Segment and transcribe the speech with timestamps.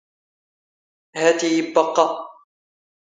[1.19, 2.07] ⵀⴰⵜ ⵉ ⵉⴱⴱⴰⵇⵇⴰ.